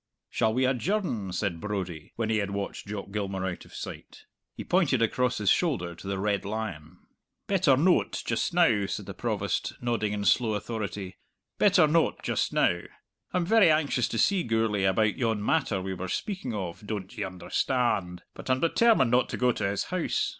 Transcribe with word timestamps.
"Shall 0.31 0.55
we 0.55 0.65
adjourn?" 0.65 1.31
said 1.31 1.61
Brodie, 1.61 2.11
when 2.15 2.29
they 2.29 2.37
had 2.37 2.49
watched 2.49 2.87
Jock 2.87 3.11
Gilmour 3.11 3.45
out 3.45 3.65
of 3.65 3.75
sight. 3.75 4.25
He 4.55 4.63
pointed 4.63 4.99
across 4.99 5.37
his 5.37 5.51
shoulder 5.51 5.93
to 5.93 6.07
the 6.07 6.17
Red 6.17 6.43
Lion. 6.43 6.97
"Better 7.45 7.77
noat 7.77 8.23
just 8.25 8.51
now," 8.51 8.87
said 8.87 9.05
the 9.05 9.13
Provost, 9.13 9.73
nodding 9.79 10.11
in 10.11 10.25
slow 10.25 10.55
authority 10.55 11.17
"better 11.59 11.85
noat 11.85 12.23
just 12.23 12.51
now! 12.51 12.79
I'm 13.31 13.45
very 13.45 13.69
anxious 13.69 14.07
to 14.07 14.17
see 14.17 14.41
Gourlay 14.41 14.85
about 14.85 15.17
yon 15.19 15.45
matter 15.45 15.83
we 15.83 15.93
were 15.93 16.07
speaking 16.07 16.55
of, 16.55 16.87
doan't 16.87 17.15
ye 17.15 17.23
understa 17.23 17.99
and? 17.99 18.23
But 18.33 18.49
I'm 18.49 18.59
determined 18.61 19.11
not 19.11 19.29
to 19.29 19.37
go 19.37 19.51
to 19.51 19.69
his 19.69 19.83
house! 19.83 20.29